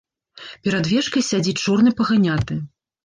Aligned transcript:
Перад 0.67 0.89
вежкай 0.95 1.25
сядзіць 1.29 1.63
чорны 1.67 1.95
паганяты. 2.01 2.61